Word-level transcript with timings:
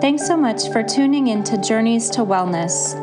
Thanks 0.00 0.26
so 0.26 0.34
much 0.34 0.72
for 0.72 0.82
tuning 0.82 1.26
in 1.26 1.44
to 1.44 1.60
Journeys 1.60 2.08
to 2.12 2.20
Wellness, 2.20 2.94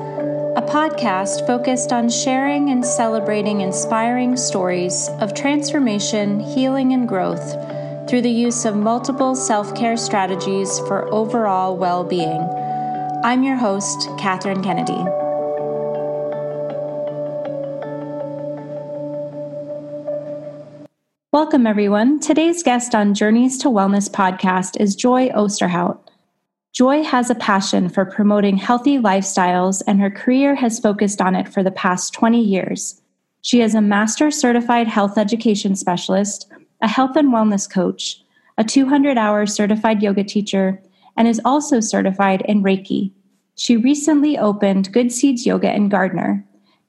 a 0.57 0.63
podcast 0.63 1.45
focused 1.45 1.93
on 1.93 2.09
sharing 2.09 2.71
and 2.71 2.83
celebrating 2.83 3.61
inspiring 3.61 4.35
stories 4.35 5.07
of 5.19 5.35
transformation, 5.35 6.39
healing, 6.39 6.93
and 6.93 7.07
growth 7.07 7.51
through 8.09 8.23
the 8.23 8.31
use 8.31 8.65
of 8.65 8.75
multiple 8.75 9.35
self 9.35 9.75
care 9.75 9.95
strategies 9.95 10.79
for 10.79 11.07
overall 11.13 11.77
well 11.77 12.03
being. 12.03 12.41
I'm 13.23 13.43
your 13.43 13.57
host, 13.57 14.09
Katherine 14.17 14.63
Kennedy. 14.63 15.03
Welcome, 21.31 21.67
everyone. 21.67 22.19
Today's 22.19 22.63
guest 22.63 22.95
on 22.95 23.13
Journeys 23.13 23.59
to 23.59 23.67
Wellness 23.67 24.09
podcast 24.09 24.81
is 24.81 24.95
Joy 24.95 25.29
Osterhout. 25.29 26.06
Joy 26.77 27.01
has 27.01 27.31
a 27.31 27.33
passion 27.33 27.89
for 27.89 28.05
promoting 28.05 28.55
healthy 28.55 28.99
lifestyles, 28.99 29.81
and 29.87 29.99
her 29.99 30.11
career 30.11 30.53
has 30.53 30.79
focused 30.79 31.19
on 31.19 31.33
it 31.33 31.49
for 31.49 31.63
the 31.63 31.71
past 31.71 32.13
20 32.13 32.39
years. 32.39 33.01
She 33.41 33.61
is 33.61 33.73
a 33.73 33.81
master 33.81 34.29
certified 34.29 34.87
health 34.87 35.17
education 35.17 35.75
specialist, 35.75 36.53
a 36.83 36.87
health 36.87 37.15
and 37.15 37.33
wellness 37.33 37.67
coach, 37.67 38.21
a 38.59 38.63
200 38.63 39.17
hour 39.17 39.47
certified 39.47 40.03
yoga 40.03 40.23
teacher, 40.23 40.79
and 41.17 41.27
is 41.27 41.41
also 41.43 41.79
certified 41.79 42.43
in 42.43 42.61
Reiki. 42.61 43.11
She 43.55 43.75
recently 43.75 44.37
opened 44.37 44.93
Good 44.93 45.11
Seeds 45.11 45.47
Yoga 45.47 45.73
in 45.73 45.89
Gardner, 45.89 46.45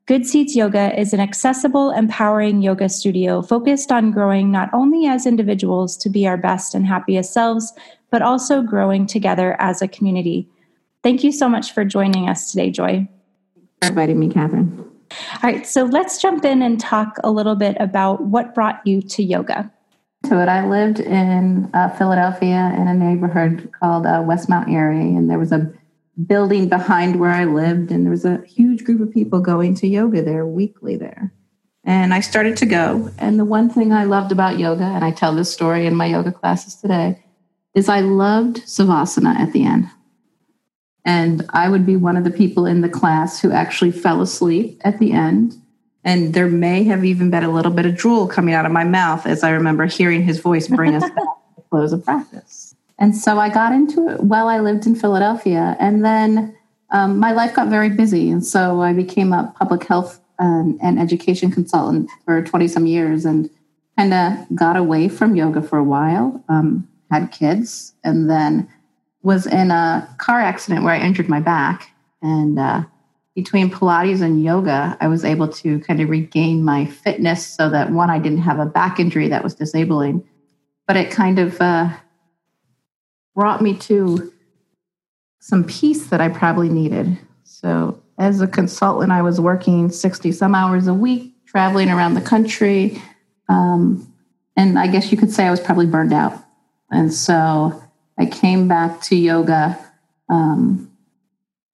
Good 0.09 0.27
Seeds 0.27 0.57
Yoga 0.57 0.99
is 0.99 1.13
an 1.13 1.21
accessible, 1.21 1.91
empowering 1.91 2.63
yoga 2.63 2.89
studio 2.89 3.43
focused 3.43 3.93
on 3.93 4.11
growing 4.11 4.51
not 4.51 4.71
only 4.73 5.07
as 5.07 5.27
individuals 5.27 5.99
to 5.99 6.09
be 6.09 6.27
our 6.27 6.39
best 6.39 6.75
and 6.75 6.87
happiest 6.87 7.35
selves, 7.35 7.75
but 8.11 8.23
also 8.23 8.63
growing 8.63 9.07
together 9.07 9.57
as 9.61 9.83
a 9.83 9.89
community. 9.89 10.49
Thank 11.03 11.23
you 11.23 11.33
so 11.33 11.49
much 11.49 11.73
for 11.73 11.85
joining 11.85 12.29
us 12.29 12.51
today, 12.51 12.71
Joy. 12.71 13.09
For 13.83 13.89
inviting 13.89 14.19
me, 14.19 14.29
Catherine. 14.29 14.85
All 15.11 15.41
right, 15.43 15.67
so 15.67 15.85
let's 15.85 16.21
jump 16.21 16.45
in 16.45 16.63
and 16.63 16.79
talk 16.79 17.17
a 17.25 17.31
little 17.31 17.55
bit 17.55 17.77
about 17.81 18.25
what 18.25 18.55
brought 18.55 18.81
you 18.87 19.01
to 19.03 19.23
yoga. 19.23 19.73
So, 20.27 20.37
I 20.37 20.67
lived 20.67 20.99
in 20.99 21.71
uh, 21.75 21.91
Philadelphia 21.91 22.75
in 22.77 22.89
a 22.89 22.95
neighborhood 22.95 23.71
called 23.79 24.05
uh, 24.05 24.23
West 24.27 24.49
Mount 24.49 24.69
Airy, 24.69 25.15
and 25.15 25.31
there 25.31 25.39
was 25.39 25.53
a 25.53 25.73
building 26.27 26.69
behind 26.69 27.21
where 27.21 27.31
I 27.31 27.45
lived, 27.45 27.93
and 27.93 28.05
there 28.05 28.11
was 28.11 28.25
a 28.25 28.43
huge 28.45 28.85
group 28.85 29.01
of 29.01 29.13
people 29.13 29.41
going 29.41 29.77
to 29.77 29.87
yoga 29.87 30.21
there 30.23 30.45
weekly 30.45 30.97
there. 30.97 31.33
And 31.85 32.13
I 32.13 32.21
started 32.21 32.57
to 32.59 32.67
go. 32.67 33.11
And 33.19 33.39
the 33.39 33.45
one 33.45 33.71
thing 33.71 33.93
I 33.93 34.05
loved 34.05 34.33
about 34.33 34.59
yoga, 34.59 34.85
and 34.85 35.05
I 35.05 35.13
tell 35.13 35.35
this 35.35 35.53
story 35.53 35.87
in 35.87 35.95
my 35.95 36.07
yoga 36.07 36.33
classes 36.33 36.75
today, 36.75 37.25
is 37.79 37.89
I 37.89 38.01
loved 38.01 38.59
Savasana 38.67 39.37
at 39.37 39.53
the 39.53 39.65
end. 39.65 39.89
And 41.05 41.47
I 41.51 41.71
would 41.71 41.87
be 41.87 41.97
one 41.97 42.17
of 42.17 42.25
the 42.25 42.31
people 42.31 42.67
in 42.67 42.83
the 42.83 42.89
class 42.89 43.41
who 43.41 43.53
actually 43.53 43.93
fell 43.93 44.21
asleep 44.21 44.81
at 44.85 44.99
the 44.99 45.13
end. 45.13 45.55
And 46.05 46.35
there 46.35 46.49
may 46.49 46.85
have 46.85 47.05
even 47.05 47.31
been 47.31 47.45
a 47.45 47.51
little 47.51 47.73
bit 47.73 47.87
of 47.87 47.97
drool 47.97 48.27
coming 48.27 48.53
out 48.53 48.67
of 48.67 48.73
my 48.73 48.85
mouth 48.85 49.27
as 49.27 49.43
I 49.43 49.51
remember 49.51 49.87
hearing 49.87 50.23
his 50.23 50.41
voice 50.41 50.69
bring 50.69 50.95
us 50.95 51.03
back 51.03 51.15
to 51.15 51.53
the 51.57 51.63
close 51.71 51.93
of 51.93 52.05
practice. 52.05 52.75
And 52.99 53.17
so 53.17 53.39
I 53.39 53.49
got 53.49 53.73
into 53.73 54.09
it 54.09 54.21
while 54.21 54.49
I 54.49 54.59
lived 54.59 54.87
in 54.87 54.97
Philadelphia. 54.97 55.77
And 55.79 56.05
then 56.05 56.57
um, 56.91 57.19
my 57.19 57.33
life 57.33 57.55
got 57.55 57.69
very 57.69 57.91
busy. 57.91 58.29
And 58.31 58.45
so 58.45 58.83
I 58.83 58.93
became 58.93 59.33
a 59.33 59.55
public 59.57 59.85
health 59.85 60.21
um, 60.41 60.79
and 60.83 60.99
education 60.99 61.51
consultant 61.51 62.11
for 62.25 62.43
20 62.43 62.69
some 62.69 62.87
years 62.87 63.25
and 63.25 63.49
kind 63.97 64.13
of 64.13 64.57
got 64.57 64.77
away 64.77 65.09
from 65.09 65.37
yoga 65.37 65.63
for 65.63 65.79
a 65.79 65.85
while, 65.85 66.43
um, 66.49 66.89
had 67.11 67.33
kids, 67.33 67.95
and 68.05 68.29
then 68.29 68.69
was 69.23 69.47
in 69.47 69.71
a 69.71 70.09
car 70.19 70.41
accident 70.41 70.85
where 70.85 70.95
I 70.95 71.01
injured 71.01 71.29
my 71.29 71.41
back. 71.41 71.91
And 72.23 72.59
uh, 72.59 72.85
between 73.35 73.71
Pilates 73.71 74.21
and 74.21 74.43
yoga, 74.43 74.97
I 75.01 75.09
was 75.09 75.25
able 75.25 75.49
to 75.49 75.81
kind 75.81 76.01
of 76.01 76.09
regain 76.09 76.65
my 76.65 76.87
fitness 76.87 77.47
so 77.47 77.69
that 77.71 77.91
one, 77.91 78.11
I 78.11 78.19
didn't 78.19 78.43
have 78.43 78.59
a 78.59 78.67
back 78.67 78.99
injury 78.99 79.29
that 79.29 79.45
was 79.45 79.55
disabling, 79.55 80.27
but 80.87 80.97
it 80.97 81.11
kind 81.11 81.39
of 81.39 81.61
uh, 81.61 81.91
brought 83.35 83.63
me 83.63 83.77
to 83.79 84.33
some 85.41 85.65
peace 85.65 86.09
that 86.09 86.21
I 86.21 86.29
probably 86.29 86.69
needed. 86.69 87.19
So, 87.45 88.03
as 88.19 88.41
a 88.41 88.49
consultant, 88.49 89.13
I 89.13 89.23
was 89.23 89.41
working 89.41 89.91
60 89.91 90.33
some 90.33 90.55
hours 90.55 90.89
a 90.89 90.95
week, 90.95 91.33
traveling 91.47 91.89
around 91.89 92.15
the 92.15 92.21
country. 92.21 93.01
Um, 93.49 94.13
and 94.57 94.77
I 94.79 94.89
guess 94.89 95.13
you 95.13 95.17
could 95.17 95.31
say 95.31 95.47
I 95.47 95.51
was 95.51 95.61
probably 95.61 95.87
burned 95.87 96.13
out. 96.13 96.35
And 96.91 97.13
so 97.13 97.83
I 98.19 98.27
came 98.27 98.69
back 98.69 99.01
to 99.03 99.17
yoga 99.17 99.79
um, 100.29 100.91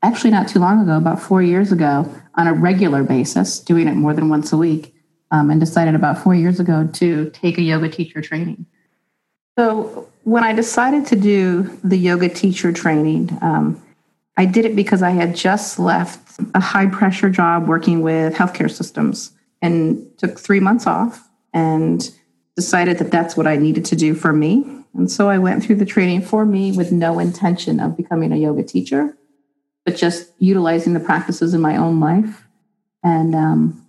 actually 0.05 0.31
not 0.31 0.49
too 0.49 0.59
long 0.59 0.81
ago, 0.83 0.97
about 0.97 1.21
four 1.21 1.43
years 1.43 1.73
ago, 1.73 2.09
on 2.35 2.47
a 2.47 2.53
regular 2.53 3.03
basis, 3.03 3.59
doing 3.59 3.89
it 3.89 3.95
more 3.95 4.13
than 4.13 4.29
once 4.29 4.53
a 4.53 4.57
week, 4.57 4.95
um, 5.31 5.51
and 5.51 5.59
decided 5.59 5.95
about 5.95 6.19
four 6.19 6.35
years 6.35 6.61
ago 6.61 6.89
to 6.93 7.31
take 7.31 7.59
a 7.59 7.63
yoga 7.63 7.89
teacher 7.89 8.21
training. 8.21 8.67
So 9.57 10.09
when 10.25 10.45
I 10.45 10.53
decided 10.53 11.07
to 11.07 11.17
do 11.17 11.79
the 11.83 11.97
yoga 11.97 12.29
teacher 12.29 12.73
training, 12.73 13.37
um, 13.41 13.81
I 14.37 14.47
did 14.47 14.65
it 14.65 14.77
because 14.77 15.03
I 15.03 15.11
had 15.11 15.35
just 15.35 15.79
left 15.79 16.41
a 16.55 16.61
high 16.61 16.87
pressure 16.87 17.31
job 17.31 17.69
working 17.69 18.03
with 18.03 18.35
healthcare 18.35 18.71
systems 18.71 19.33
and 19.63 20.07
took 20.19 20.39
three 20.39 20.61
months 20.61 20.87
off 20.87 21.29
and 21.53 22.11
decided 22.57 22.99
that 22.99 23.11
that's 23.11 23.37
what 23.37 23.47
I 23.47 23.57
needed 23.57 23.85
to 23.87 23.97
do 23.97 24.15
for 24.15 24.33
me. 24.33 24.84
And 24.95 25.11
so 25.11 25.29
I 25.29 25.39
went 25.39 25.63
through 25.63 25.77
the 25.77 25.85
training 25.85 26.23
for 26.23 26.47
me 26.47 26.73
with 26.73 26.93
no 26.93 27.19
intention 27.19 27.81
of 27.81 27.97
becoming 27.97 28.33
a 28.33 28.37
yoga 28.37 28.63
teacher, 28.63 29.17
but 29.85 29.97
just 29.97 30.31
utilizing 30.39 30.95
the 30.95 31.01
practices 31.01 31.53
in 31.53 31.61
my 31.61 31.77
own 31.77 32.01
life. 32.01 32.47
And 33.03 33.35
um, 33.35 33.87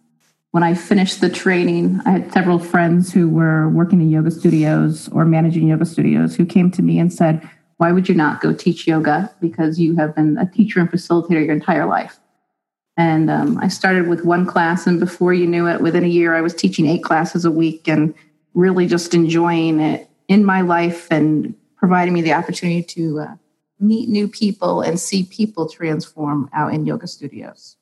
when 0.52 0.64
I 0.64 0.74
finished 0.74 1.22
the 1.22 1.30
training, 1.30 2.02
I 2.06 2.12
had 2.12 2.34
several 2.34 2.60
friends 2.60 3.14
who 3.14 3.30
were 3.30 3.70
working 3.70 4.02
in 4.02 4.10
yoga 4.10 4.32
studios 4.32 5.08
or 5.10 5.26
managing 5.26 5.68
yoga 5.68 5.86
studios 5.86 6.36
who 6.36 6.46
came 6.46 6.72
to 6.72 6.82
me 6.82 6.98
and 6.98 7.14
said, 7.14 7.48
Why 7.78 7.92
would 7.92 8.10
you 8.10 8.16
not 8.16 8.42
go 8.42 8.52
teach 8.54 8.88
yoga? 8.88 9.32
Because 9.40 9.80
you 9.80 9.96
have 9.98 10.16
been 10.16 10.38
a 10.38 10.50
teacher 10.50 10.80
and 10.80 10.90
facilitator 10.90 11.46
your 11.46 11.54
entire 11.54 11.86
life. 11.86 12.20
And 12.98 13.30
um, 13.30 13.58
I 13.58 13.68
started 13.68 14.08
with 14.08 14.24
one 14.24 14.46
class, 14.46 14.88
and 14.88 15.00
before 15.00 15.34
you 15.34 15.46
knew 15.46 15.68
it, 15.68 15.82
within 15.82 16.06
a 16.06 16.08
year, 16.08 16.34
I 16.34 16.42
was 16.42 16.56
teaching 16.56 16.88
eight 16.88 17.04
classes 17.04 17.44
a 17.44 17.52
week 17.52 17.88
and 17.90 18.16
really 18.54 18.88
just 18.88 19.14
enjoying 19.14 19.82
it 19.82 20.10
in 20.28 20.44
my 20.46 20.62
life 20.62 21.08
and 21.12 21.56
providing 21.78 22.14
me 22.14 22.22
the 22.22 22.34
opportunity 22.34 22.84
to 22.84 23.20
uh, 23.20 23.36
meet 23.80 24.10
new 24.10 24.28
people 24.28 24.82
and 24.82 25.00
see 25.00 25.24
people 25.24 25.70
transform 25.70 26.50
out 26.54 26.74
in 26.74 26.86
yoga 26.86 27.08
studios. 27.08 27.78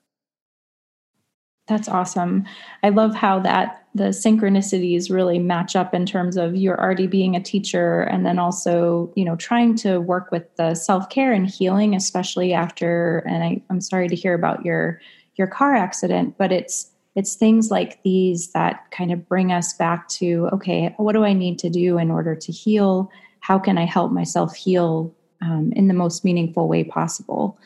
That's 1.67 1.87
awesome. 1.87 2.45
I 2.81 2.89
love 2.89 3.15
how 3.15 3.39
that 3.39 3.87
the 3.95 4.05
synchronicities 4.05 5.09
really 5.09 5.39
match 5.39 5.77
up 5.77 5.93
in 5.93 6.05
terms 6.05 6.35
of 6.35 6.57
you're 6.57 6.79
already 6.79 7.07
being 7.07 7.35
a 7.35 7.43
teacher 7.43 8.01
and 8.01 8.25
then 8.25 8.37
also, 8.37 9.13
you 9.15 9.23
know, 9.23 9.37
trying 9.37 9.75
to 9.77 10.01
work 10.01 10.29
with 10.29 10.53
the 10.57 10.75
self-care 10.75 11.31
and 11.31 11.49
healing, 11.49 11.95
especially 11.95 12.53
after 12.53 13.19
and 13.19 13.43
I, 13.43 13.61
I'm 13.69 13.79
sorry 13.79 14.09
to 14.09 14.15
hear 14.15 14.33
about 14.33 14.65
your 14.65 14.99
your 15.35 15.47
car 15.47 15.73
accident, 15.73 16.37
but 16.37 16.51
it's 16.51 16.91
it's 17.15 17.35
things 17.35 17.69
like 17.69 18.01
these 18.03 18.51
that 18.51 18.89
kind 18.91 19.11
of 19.11 19.27
bring 19.27 19.51
us 19.51 19.73
back 19.73 20.07
to 20.09 20.49
okay, 20.53 20.93
what 20.97 21.13
do 21.13 21.23
I 21.23 21.33
need 21.33 21.59
to 21.59 21.69
do 21.69 21.97
in 21.97 22.09
order 22.09 22.35
to 22.35 22.51
heal? 22.51 23.11
How 23.39 23.59
can 23.59 23.77
I 23.77 23.85
help 23.85 24.11
myself 24.11 24.55
heal 24.55 25.13
um, 25.41 25.71
in 25.75 25.87
the 25.87 25.93
most 25.93 26.23
meaningful 26.23 26.67
way 26.67 26.83
possible? 26.83 27.57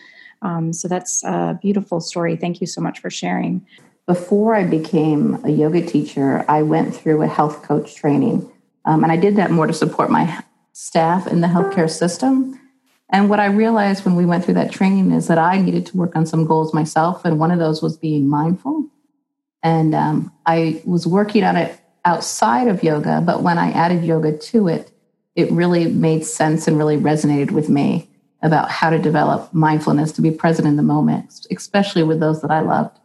Um, 0.42 0.74
so 0.74 0.88
that's 0.88 1.24
a 1.24 1.58
beautiful 1.62 2.00
story. 2.00 2.36
Thank 2.36 2.62
you 2.62 2.68
so 2.68 2.82
much 2.82 3.00
for 3.00 3.10
sharing. 3.10 3.66
Before 4.06 4.56
I 4.56 4.64
became 4.64 5.44
a 5.44 5.50
yoga 5.50 5.86
teacher, 5.86 6.46
I 6.48 6.62
went 6.62 6.96
through 6.96 7.22
a 7.22 7.28
health 7.28 7.64
coach 7.64 7.96
training. 7.96 8.50
Um, 8.86 9.04
and 9.04 9.12
I 9.12 9.18
did 9.18 9.36
that 9.36 9.52
more 9.52 9.68
to 9.68 9.74
support 9.74 10.10
my 10.10 10.44
staff 10.72 11.28
in 11.28 11.42
the 11.42 11.48
healthcare 11.48 11.90
system. 11.90 12.60
And 13.10 13.30
what 13.30 13.40
I 13.40 13.46
realized 13.46 14.06
when 14.06 14.16
we 14.16 14.26
went 14.26 14.46
through 14.46 14.54
that 14.56 14.72
training 14.72 15.12
is 15.12 15.28
that 15.28 15.38
I 15.38 15.58
needed 15.58 15.86
to 15.88 15.98
work 15.98 16.16
on 16.16 16.26
some 16.26 16.46
goals 16.46 16.74
myself. 16.74 17.26
And 17.26 17.40
one 17.40 17.52
of 17.52 17.60
those 17.60 17.82
was 17.82 17.98
being 17.98 18.28
mindful. 18.28 18.86
And 19.64 19.96
um, 19.96 20.32
I 20.46 20.82
was 20.86 21.08
working 21.08 21.44
on 21.44 21.56
it 21.56 21.80
outside 22.06 22.68
of 22.68 22.84
yoga, 22.84 23.22
but 23.22 23.44
when 23.44 23.58
I 23.58 23.72
added 23.72 24.04
yoga 24.04 24.38
to 24.38 24.68
it, 24.68 24.92
it 25.36 25.52
really 25.52 25.88
made 25.88 26.26
sense 26.26 26.68
and 26.68 26.78
really 26.78 26.98
resonated 26.98 27.52
with 27.52 27.70
me 27.70 28.10
about 28.42 28.70
how 28.70 28.90
to 28.90 29.00
develop 29.00 29.54
mindfulness 29.54 30.12
to 30.14 30.22
be 30.22 30.32
present 30.32 30.68
in 30.68 30.78
the 30.78 30.84
moment, 30.84 31.46
especially 31.52 32.04
with 32.04 32.20
those 32.20 32.42
that 32.42 32.52
I 32.52 32.62
loved. 32.62 32.98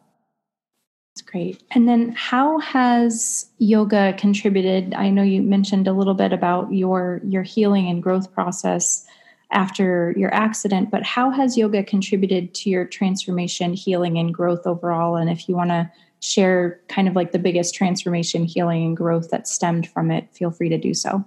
That's 1.14 1.31
great. 1.31 1.62
And 1.72 1.88
then 1.88 2.12
how 2.16 2.58
has 2.60 3.50
yoga 3.58 4.14
contributed? 4.14 4.94
I 4.94 5.10
know 5.10 5.22
you 5.22 5.43
mentioned 5.43 5.87
a 5.87 5.93
little 5.93 6.14
bit 6.14 6.32
about 6.32 6.72
your 6.72 7.20
your 7.25 7.43
healing 7.43 7.88
and 7.88 8.02
growth 8.02 8.32
process 8.32 9.06
after 9.50 10.14
your 10.16 10.32
accident, 10.32 10.90
but 10.90 11.02
how 11.02 11.28
has 11.28 11.58
yoga 11.58 11.82
contributed 11.82 12.54
to 12.54 12.70
your 12.70 12.87
transformation, 12.87 13.75
healing 13.75 14.16
and 14.16 14.32
growth 14.32 14.66
overall? 14.66 15.16
And 15.16 15.28
if 15.28 15.49
you 15.49 15.54
want 15.54 15.69
to 15.69 15.90
share 16.23 16.81
kind 16.89 17.09
of 17.09 17.17
like 17.17 17.33
the 17.33 17.39
biggest 17.39 17.75
transformation, 17.75 18.45
healing 18.45 18.85
and 18.87 18.97
growth 18.97 19.31
that 19.31 19.49
stemmed 19.49 19.89
from 19.89 20.11
it, 20.11 20.33
feel 20.33 20.51
free 20.51 20.69
to 20.69 20.79
do 20.79 20.95
so. 20.95 21.25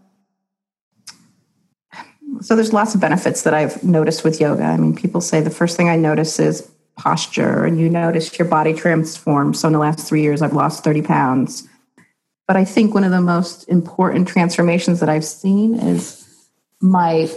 so 2.42 2.56
there's 2.56 2.74
lots 2.74 2.96
of 2.96 3.02
benefits 3.02 3.44
that 3.44 3.54
I've 3.54 3.84
noticed 3.84 4.24
with 4.24 4.40
yoga. 4.40 4.64
I 4.64 4.78
mean, 4.78 4.96
people 4.96 5.22
say 5.22 5.42
the 5.42 5.50
first 5.50 5.78
thing 5.78 5.90
I 5.90 5.96
notice 5.96 6.40
is 6.40 6.70
posture, 6.98 7.66
and 7.66 7.80
you 7.80 7.90
notice 7.90 8.38
your 8.40 8.48
body 8.48 8.74
transforms. 8.74 9.60
So 9.60 9.68
in 9.68 9.74
the 9.74 9.80
last 9.80 10.08
three 10.08 10.22
years, 10.22 10.42
I've 10.42 10.54
lost 10.54 10.84
30 10.84 11.02
pounds. 11.02 11.68
But 12.48 12.56
I 12.56 12.64
think 12.64 12.94
one 12.94 13.04
of 13.04 13.12
the 13.12 13.22
most 13.22 13.68
important 13.68 14.28
transformations 14.28 15.00
that 15.02 15.10
I've 15.10 15.26
seen 15.26 15.76
is 15.76 16.26
my 16.82 17.30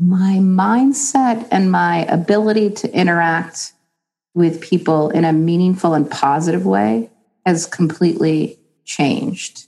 my 0.00 0.36
mindset 0.38 1.48
and 1.50 1.72
my 1.72 2.04
ability 2.04 2.70
to 2.70 2.92
interact 2.92 3.72
with 4.38 4.60
people 4.60 5.10
in 5.10 5.24
a 5.24 5.32
meaningful 5.32 5.94
and 5.94 6.08
positive 6.08 6.64
way 6.64 7.10
has 7.44 7.66
completely 7.66 8.56
changed. 8.84 9.66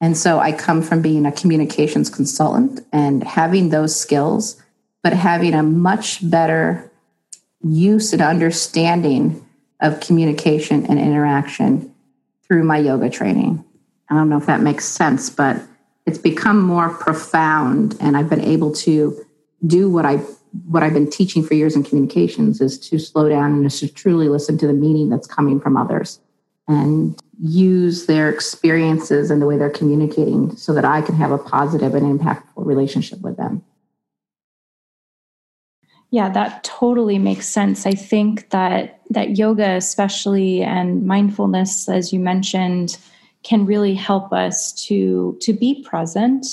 And 0.00 0.16
so 0.16 0.38
I 0.38 0.52
come 0.52 0.82
from 0.82 1.02
being 1.02 1.26
a 1.26 1.32
communications 1.32 2.08
consultant 2.08 2.78
and 2.92 3.24
having 3.24 3.70
those 3.70 3.98
skills, 3.98 4.62
but 5.02 5.14
having 5.14 5.52
a 5.52 5.64
much 5.64 6.30
better 6.30 6.88
use 7.60 8.12
and 8.12 8.22
understanding 8.22 9.44
of 9.80 9.98
communication 9.98 10.86
and 10.86 11.00
interaction 11.00 11.92
through 12.46 12.62
my 12.62 12.78
yoga 12.78 13.10
training. 13.10 13.64
I 14.08 14.14
don't 14.14 14.28
know 14.28 14.38
if 14.38 14.46
that 14.46 14.60
makes 14.60 14.84
sense, 14.84 15.28
but 15.28 15.60
it's 16.06 16.18
become 16.18 16.62
more 16.62 16.90
profound 16.90 17.96
and 18.00 18.16
I've 18.16 18.30
been 18.30 18.44
able 18.44 18.72
to 18.76 19.26
do 19.66 19.90
what 19.90 20.06
I 20.06 20.20
what 20.66 20.82
I've 20.82 20.92
been 20.92 21.10
teaching 21.10 21.42
for 21.42 21.54
years 21.54 21.76
in 21.76 21.82
communications 21.82 22.60
is 22.60 22.78
to 22.88 22.98
slow 22.98 23.28
down 23.28 23.52
and 23.52 23.70
to 23.70 23.88
truly 23.88 24.28
listen 24.28 24.58
to 24.58 24.66
the 24.66 24.72
meaning 24.72 25.08
that's 25.08 25.26
coming 25.26 25.60
from 25.60 25.76
others 25.76 26.20
and 26.66 27.20
use 27.40 28.06
their 28.06 28.28
experiences 28.28 29.30
and 29.30 29.40
the 29.40 29.46
way 29.46 29.56
they're 29.56 29.70
communicating 29.70 30.54
so 30.56 30.74
that 30.74 30.84
I 30.84 31.02
can 31.02 31.14
have 31.14 31.30
a 31.30 31.38
positive 31.38 31.94
and 31.94 32.18
impactful 32.18 32.42
relationship 32.56 33.20
with 33.20 33.36
them. 33.36 33.62
Yeah, 36.10 36.30
that 36.30 36.64
totally 36.64 37.18
makes 37.18 37.46
sense. 37.46 37.86
I 37.86 37.92
think 37.92 38.50
that 38.50 39.00
that 39.10 39.36
yoga 39.36 39.76
especially 39.76 40.62
and 40.62 41.06
mindfulness 41.06 41.88
as 41.88 42.12
you 42.12 42.20
mentioned 42.20 42.98
can 43.42 43.66
really 43.66 43.94
help 43.94 44.32
us 44.32 44.72
to 44.86 45.36
to 45.40 45.52
be 45.52 45.82
present 45.84 46.46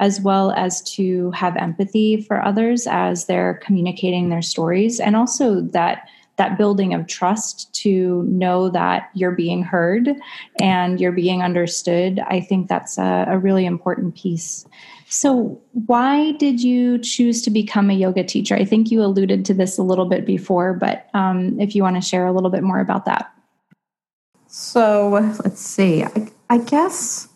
as 0.00 0.20
well 0.20 0.52
as 0.52 0.80
to 0.92 1.30
have 1.32 1.56
empathy 1.56 2.20
for 2.22 2.44
others 2.44 2.86
as 2.86 3.26
they're 3.26 3.54
communicating 3.54 4.28
their 4.28 4.42
stories. 4.42 5.00
And 5.00 5.16
also 5.16 5.60
that 5.60 6.08
that 6.38 6.56
building 6.56 6.94
of 6.94 7.06
trust 7.08 7.72
to 7.74 8.22
know 8.22 8.70
that 8.70 9.10
you're 9.12 9.32
being 9.32 9.62
heard 9.62 10.08
and 10.60 11.00
you're 11.00 11.12
being 11.12 11.42
understood. 11.42 12.20
I 12.20 12.40
think 12.40 12.68
that's 12.68 12.96
a, 12.96 13.26
a 13.28 13.38
really 13.38 13.66
important 13.66 14.14
piece. 14.14 14.64
So 15.08 15.60
why 15.86 16.32
did 16.32 16.62
you 16.62 16.98
choose 16.98 17.42
to 17.42 17.50
become 17.50 17.90
a 17.90 17.94
yoga 17.94 18.22
teacher? 18.22 18.54
I 18.54 18.64
think 18.64 18.90
you 18.90 19.02
alluded 19.02 19.44
to 19.46 19.54
this 19.54 19.78
a 19.78 19.82
little 19.82 20.06
bit 20.06 20.24
before 20.24 20.74
but 20.74 21.08
um, 21.12 21.58
if 21.60 21.74
you 21.74 21.82
want 21.82 21.96
to 21.96 22.02
share 22.02 22.26
a 22.26 22.32
little 22.32 22.50
bit 22.50 22.62
more 22.62 22.78
about 22.80 23.04
that. 23.06 23.32
So 24.46 25.08
let's 25.44 25.60
see. 25.60 26.04
I, 26.04 26.28
I 26.48 26.58
guess 26.58 27.27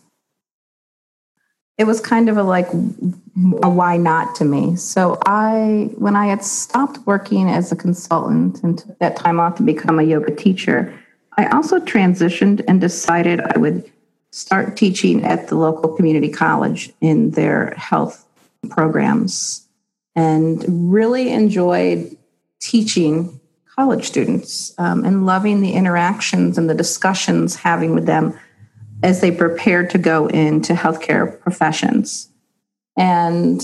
it 1.83 1.87
was 1.87 2.01
kind 2.01 2.29
of 2.29 2.37
a 2.37 2.45
like 2.45 2.69
a 2.73 3.69
why 3.69 3.97
not 3.97 4.37
to 4.37 4.45
me. 4.45 4.77
So 4.77 5.19
I 5.27 5.91
when 5.97 6.15
I 6.15 6.27
had 6.27 6.45
stopped 6.45 7.05
working 7.07 7.51
as 7.51 7.73
a 7.73 7.77
consultant 7.77 8.63
and 8.63 8.79
took 8.79 8.97
that 9.01 9.17
time 9.17 9.41
off 9.41 9.57
to 9.57 9.65
become 9.65 9.99
a 9.99 10.05
yoga 10.05 10.33
teacher, 10.33 10.97
I 11.37 11.47
also 11.47 11.81
transitioned 11.81 12.63
and 12.69 12.81
decided 12.81 13.41
I 13.41 13.59
would 13.59 13.91
start 14.31 14.77
teaching 14.77 15.25
at 15.25 15.49
the 15.49 15.57
local 15.57 15.89
community 15.97 16.29
college 16.29 16.93
in 17.01 17.33
their 17.33 17.75
health 17.75 18.25
programs 18.71 19.67
and 20.15 20.65
really 20.93 21.33
enjoyed 21.33 22.17
teaching 22.61 23.41
college 23.75 24.05
students 24.05 24.73
um, 24.79 25.05
and 25.05 25.27
loving 25.27 25.63
the 25.63 25.73
interactions 25.73 26.59
and 26.59 26.71
the 26.71 26.75
discussions 26.75 27.57
having 27.57 27.93
with 27.93 28.07
them 28.07 28.39
as 29.03 29.21
they 29.21 29.31
prepared 29.31 29.91
to 29.91 29.99
go 29.99 30.27
into 30.29 30.75
healthcare 30.75 31.39
professions. 31.41 32.29
And 32.97 33.61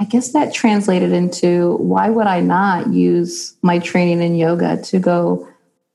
I 0.00 0.04
guess 0.04 0.32
that 0.32 0.54
translated 0.54 1.12
into 1.12 1.76
why 1.76 2.08
would 2.08 2.26
I 2.26 2.40
not 2.40 2.92
use 2.92 3.56
my 3.62 3.78
training 3.78 4.22
in 4.22 4.36
yoga 4.36 4.80
to 4.82 4.98
go 4.98 5.48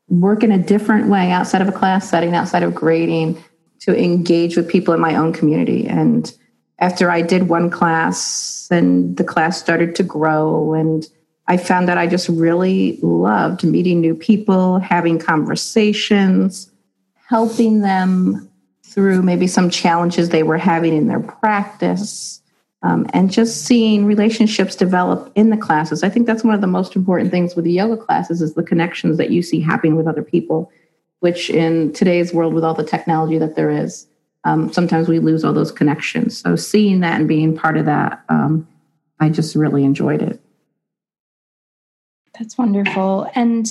work 0.09 0.43
in 0.43 0.51
a 0.51 0.57
different 0.57 1.07
way 1.07 1.31
outside 1.31 1.61
of 1.61 1.69
a 1.69 1.71
class 1.71 2.09
setting, 2.09 2.35
outside 2.35 2.63
of 2.63 2.75
grading, 2.75 3.41
to 3.79 3.97
engage 3.97 4.57
with 4.57 4.69
people 4.69 4.93
in 4.93 4.99
my 4.99 5.15
own 5.15 5.33
community. 5.33 5.87
And 5.87 6.31
after 6.79 7.09
I 7.09 7.21
did 7.21 7.49
one 7.49 7.69
class 7.69 8.67
and 8.71 9.15
the 9.15 9.23
class 9.23 9.59
started 9.59 9.95
to 9.95 10.03
grow 10.03 10.73
and 10.73 11.07
I 11.47 11.57
found 11.57 11.87
that 11.89 11.97
I 11.97 12.07
just 12.07 12.29
really 12.29 12.99
loved 13.01 13.63
meeting 13.63 13.99
new 13.99 14.15
people, 14.15 14.79
having 14.79 15.19
conversations, 15.19 16.71
helping 17.33 17.81
them 17.81 18.47
through 18.83 19.23
maybe 19.23 19.47
some 19.47 19.67
challenges 19.67 20.29
they 20.29 20.43
were 20.43 20.55
having 20.55 20.95
in 20.95 21.07
their 21.07 21.19
practice. 21.19 22.43
Um, 22.83 23.07
and 23.11 23.31
just 23.31 23.65
seeing 23.65 24.05
relationships 24.05 24.75
develop 24.75 25.31
in 25.33 25.49
the 25.49 25.57
classes. 25.57 26.03
I 26.03 26.09
think 26.09 26.27
that's 26.27 26.43
one 26.43 26.53
of 26.53 26.61
the 26.61 26.67
most 26.67 26.95
important 26.95 27.31
things 27.31 27.55
with 27.55 27.65
the 27.65 27.71
yoga 27.71 27.97
classes 27.97 28.39
is 28.39 28.53
the 28.53 28.61
connections 28.61 29.17
that 29.17 29.31
you 29.31 29.41
see 29.41 29.59
happening 29.59 29.95
with 29.95 30.05
other 30.05 30.21
people, 30.21 30.71
which 31.21 31.49
in 31.49 31.91
today's 31.93 32.35
world 32.35 32.53
with 32.53 32.63
all 32.63 32.75
the 32.75 32.83
technology 32.83 33.39
that 33.39 33.55
there 33.55 33.71
is, 33.71 34.05
um, 34.43 34.71
sometimes 34.71 35.07
we 35.07 35.17
lose 35.17 35.43
all 35.43 35.53
those 35.53 35.71
connections. 35.71 36.37
So 36.37 36.55
seeing 36.55 36.99
that 36.99 37.19
and 37.19 37.27
being 37.27 37.57
part 37.57 37.77
of 37.77 37.85
that, 37.85 38.23
um, 38.29 38.67
I 39.19 39.29
just 39.29 39.55
really 39.55 39.83
enjoyed 39.83 40.21
it. 40.21 40.39
That's 42.37 42.59
wonderful. 42.59 43.27
And 43.33 43.65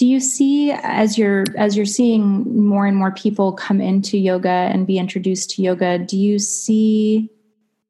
do 0.00 0.06
you 0.06 0.18
see 0.18 0.72
as 0.72 1.18
you're 1.18 1.44
as 1.58 1.76
you're 1.76 1.84
seeing 1.84 2.66
more 2.66 2.86
and 2.86 2.96
more 2.96 3.12
people 3.12 3.52
come 3.52 3.82
into 3.82 4.16
yoga 4.16 4.48
and 4.48 4.86
be 4.86 4.96
introduced 4.96 5.50
to 5.50 5.62
yoga, 5.62 5.98
do 5.98 6.16
you 6.16 6.38
see 6.38 7.28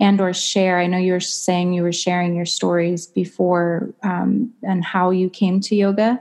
and 0.00 0.20
or 0.20 0.32
share? 0.32 0.80
I 0.80 0.88
know 0.88 0.98
you 0.98 1.12
were 1.12 1.20
saying 1.20 1.72
you 1.72 1.84
were 1.84 1.92
sharing 1.92 2.34
your 2.34 2.46
stories 2.46 3.06
before 3.06 3.94
um, 4.02 4.52
and 4.64 4.84
how 4.84 5.10
you 5.10 5.30
came 5.30 5.60
to 5.60 5.76
yoga, 5.76 6.20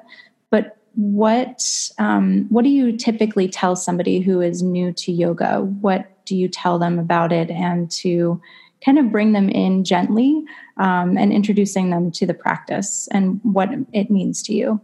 but 0.51 0.77
what 0.93 1.89
um, 1.97 2.45
what 2.49 2.61
do 2.61 2.69
you 2.69 2.95
typically 2.95 3.47
tell 3.47 3.75
somebody 3.75 4.19
who 4.19 4.41
is 4.41 4.61
new 4.61 4.93
to 4.93 5.11
yoga? 5.11 5.61
What 5.61 6.23
do 6.25 6.35
you 6.35 6.47
tell 6.47 6.77
them 6.77 6.99
about 6.99 7.31
it, 7.31 7.49
and 7.49 7.89
to 7.93 8.39
kind 8.85 8.99
of 8.99 9.11
bring 9.11 9.31
them 9.31 9.49
in 9.49 9.83
gently 9.83 10.43
um, 10.77 11.17
and 11.17 11.33
introducing 11.33 11.89
them 11.89 12.11
to 12.11 12.27
the 12.27 12.35
practice 12.35 13.09
and 13.11 13.41
what 13.41 13.71
it 13.91 14.11
means 14.11 14.43
to 14.43 14.53
you? 14.53 14.79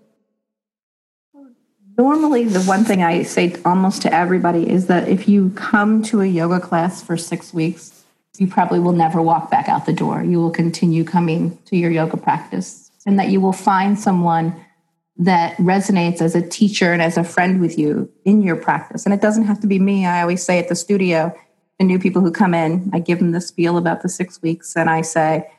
Normally, 1.97 2.45
the 2.45 2.61
one 2.61 2.83
thing 2.83 3.03
I 3.03 3.23
say 3.23 3.55
almost 3.63 4.01
to 4.01 4.13
everybody 4.13 4.69
is 4.69 4.87
that 4.87 5.07
if 5.07 5.29
you 5.29 5.51
come 5.51 6.03
to 6.03 6.21
a 6.21 6.25
yoga 6.25 6.59
class 6.59 7.01
for 7.01 7.15
six 7.15 7.53
weeks, 7.53 8.03
you 8.37 8.47
probably 8.47 8.79
will 8.79 8.91
never 8.91 9.21
walk 9.21 9.49
back 9.49 9.69
out 9.69 9.85
the 9.85 9.93
door. 9.93 10.21
You 10.21 10.41
will 10.41 10.51
continue 10.51 11.05
coming 11.05 11.57
to 11.65 11.77
your 11.77 11.89
yoga 11.91 12.17
practice, 12.17 12.91
and 13.05 13.17
that 13.17 13.29
you 13.29 13.39
will 13.39 13.53
find 13.53 13.97
someone 13.97 14.59
that 15.17 15.55
resonates 15.55 16.21
as 16.21 16.35
a 16.35 16.45
teacher 16.45 16.91
and 16.91 17.01
as 17.01 17.15
a 17.15 17.23
friend 17.23 17.61
with 17.61 17.79
you 17.79 18.11
in 18.25 18.41
your 18.41 18.57
practice. 18.57 19.05
And 19.05 19.13
it 19.13 19.21
doesn't 19.21 19.45
have 19.45 19.61
to 19.61 19.67
be 19.67 19.79
me. 19.79 20.05
I 20.05 20.21
always 20.21 20.43
say 20.43 20.59
at 20.59 20.67
the 20.67 20.75
studio, 20.75 21.33
the 21.79 21.85
new 21.85 21.97
people 21.97 22.21
who 22.21 22.31
come 22.31 22.53
in, 22.53 22.89
I 22.93 22.99
give 22.99 23.19
them 23.19 23.31
the 23.31 23.39
spiel 23.39 23.77
about 23.77 24.01
the 24.01 24.09
six 24.09 24.41
weeks, 24.41 24.75
and 24.75 24.89
I 24.89 25.01
say, 25.01 25.49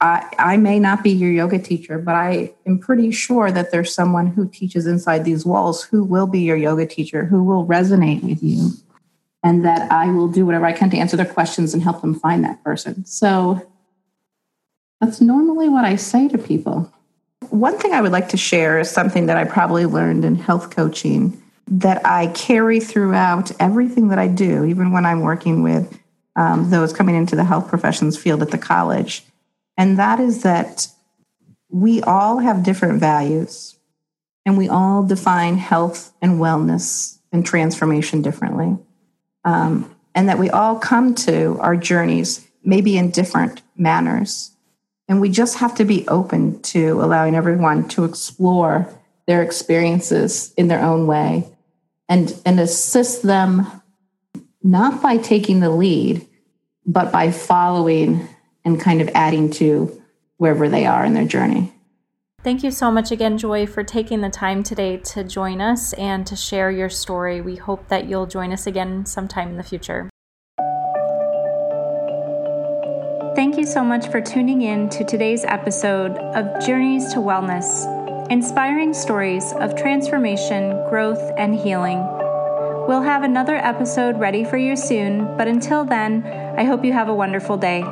I, 0.00 0.56
may 0.56 0.78
not 0.78 1.02
be 1.02 1.10
your 1.10 1.30
yoga 1.30 1.58
teacher, 1.58 1.98
but 1.98 2.14
I 2.14 2.54
am 2.66 2.78
pretty 2.78 3.10
sure 3.10 3.52
that 3.52 3.70
there's 3.70 3.94
someone 3.94 4.28
who 4.28 4.48
teaches 4.48 4.86
inside 4.86 5.24
these 5.24 5.44
walls 5.44 5.82
who 5.82 6.02
will 6.02 6.26
be 6.26 6.40
your 6.40 6.56
yoga 6.56 6.86
teacher, 6.86 7.26
who 7.26 7.44
will 7.44 7.66
resonate 7.66 8.22
with 8.22 8.42
you, 8.42 8.70
and 9.42 9.64
that 9.64 9.92
I 9.92 10.10
will 10.10 10.28
do 10.28 10.46
whatever 10.46 10.64
I 10.64 10.72
can 10.72 10.88
to 10.90 10.96
answer 10.96 11.18
their 11.18 11.26
questions 11.26 11.74
and 11.74 11.82
help 11.82 12.00
them 12.00 12.14
find 12.14 12.42
that 12.44 12.64
person. 12.64 13.04
So 13.04 13.66
that's 15.00 15.20
normally 15.20 15.68
what 15.68 15.84
I 15.84 15.96
say 15.96 16.28
to 16.28 16.38
people. 16.38 16.90
One 17.50 17.76
thing 17.78 17.92
I 17.92 18.00
would 18.00 18.12
like 18.12 18.28
to 18.30 18.36
share 18.36 18.78
is 18.78 18.90
something 18.90 19.26
that 19.26 19.36
I 19.36 19.44
probably 19.44 19.84
learned 19.84 20.24
in 20.24 20.34
health 20.34 20.70
coaching 20.70 21.42
that 21.66 22.04
I 22.06 22.28
carry 22.28 22.80
throughout 22.80 23.52
everything 23.60 24.08
that 24.08 24.18
I 24.18 24.28
do, 24.28 24.64
even 24.64 24.92
when 24.92 25.04
I'm 25.04 25.20
working 25.20 25.62
with 25.62 25.98
um, 26.36 26.70
those 26.70 26.92
coming 26.92 27.16
into 27.16 27.36
the 27.36 27.44
health 27.44 27.68
professions 27.68 28.16
field 28.16 28.40
at 28.40 28.50
the 28.50 28.58
college 28.58 29.24
and 29.80 29.98
that 29.98 30.20
is 30.20 30.42
that 30.42 30.88
we 31.70 32.02
all 32.02 32.36
have 32.36 32.62
different 32.62 33.00
values 33.00 33.78
and 34.44 34.58
we 34.58 34.68
all 34.68 35.02
define 35.02 35.56
health 35.56 36.12
and 36.20 36.38
wellness 36.38 37.16
and 37.32 37.46
transformation 37.46 38.20
differently. 38.20 38.76
Um, 39.42 39.96
and 40.14 40.28
that 40.28 40.38
we 40.38 40.50
all 40.50 40.78
come 40.78 41.14
to 41.14 41.56
our 41.60 41.76
journeys 41.76 42.46
maybe 42.62 42.98
in 42.98 43.10
different 43.10 43.62
manners. 43.74 44.54
And 45.08 45.18
we 45.18 45.30
just 45.30 45.56
have 45.60 45.74
to 45.76 45.86
be 45.86 46.06
open 46.08 46.60
to 46.60 47.00
allowing 47.02 47.34
everyone 47.34 47.88
to 47.88 48.04
explore 48.04 48.86
their 49.26 49.42
experiences 49.42 50.52
in 50.58 50.68
their 50.68 50.82
own 50.82 51.06
way 51.06 51.48
and, 52.06 52.38
and 52.44 52.60
assist 52.60 53.22
them 53.22 53.66
not 54.62 55.00
by 55.00 55.16
taking 55.16 55.60
the 55.60 55.70
lead, 55.70 56.26
but 56.84 57.10
by 57.10 57.30
following 57.30 58.28
and 58.64 58.80
kind 58.80 59.00
of 59.00 59.08
adding 59.14 59.50
to 59.50 60.00
wherever 60.36 60.68
they 60.68 60.86
are 60.86 61.04
in 61.04 61.14
their 61.14 61.26
journey. 61.26 61.72
Thank 62.42 62.62
you 62.62 62.70
so 62.70 62.90
much 62.90 63.10
again, 63.10 63.36
Joy, 63.36 63.66
for 63.66 63.84
taking 63.84 64.22
the 64.22 64.30
time 64.30 64.62
today 64.62 64.96
to 64.96 65.22
join 65.22 65.60
us 65.60 65.92
and 65.94 66.26
to 66.26 66.34
share 66.34 66.70
your 66.70 66.88
story. 66.88 67.42
We 67.42 67.56
hope 67.56 67.88
that 67.88 68.08
you'll 68.08 68.26
join 68.26 68.50
us 68.50 68.66
again 68.66 69.04
sometime 69.04 69.50
in 69.50 69.56
the 69.58 69.62
future. 69.62 70.08
Thank 73.36 73.58
you 73.58 73.66
so 73.66 73.84
much 73.84 74.08
for 74.08 74.22
tuning 74.22 74.62
in 74.62 74.88
to 74.88 75.04
today's 75.04 75.44
episode 75.44 76.12
of 76.12 76.64
Journeys 76.64 77.12
to 77.12 77.20
Wellness, 77.20 77.86
inspiring 78.30 78.94
stories 78.94 79.52
of 79.60 79.76
transformation, 79.76 80.70
growth, 80.88 81.32
and 81.36 81.54
healing. 81.54 81.98
We'll 82.88 83.02
have 83.02 83.22
another 83.22 83.56
episode 83.56 84.18
ready 84.18 84.44
for 84.44 84.56
you 84.56 84.76
soon, 84.76 85.36
but 85.36 85.46
until 85.46 85.84
then, 85.84 86.24
I 86.58 86.64
hope 86.64 86.84
you 86.84 86.92
have 86.94 87.08
a 87.08 87.14
wonderful 87.14 87.58
day. 87.58 87.82